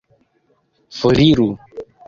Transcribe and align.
Foriru! 0.99 1.49